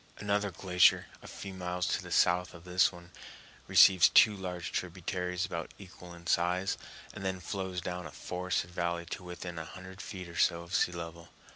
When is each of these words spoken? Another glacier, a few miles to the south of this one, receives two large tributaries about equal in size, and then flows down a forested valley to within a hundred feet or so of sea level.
Another 0.17 0.49
glacier, 0.49 1.05
a 1.21 1.27
few 1.27 1.53
miles 1.53 1.85
to 1.85 2.01
the 2.01 2.09
south 2.11 2.55
of 2.55 2.63
this 2.63 2.91
one, 2.91 3.11
receives 3.67 4.09
two 4.09 4.35
large 4.35 4.71
tributaries 4.71 5.45
about 5.45 5.75
equal 5.77 6.15
in 6.15 6.25
size, 6.25 6.75
and 7.13 7.23
then 7.23 7.39
flows 7.39 7.81
down 7.81 8.07
a 8.07 8.11
forested 8.11 8.71
valley 8.71 9.05
to 9.05 9.23
within 9.23 9.59
a 9.59 9.63
hundred 9.65 10.01
feet 10.01 10.27
or 10.27 10.37
so 10.37 10.63
of 10.63 10.73
sea 10.73 10.91
level. 10.91 11.29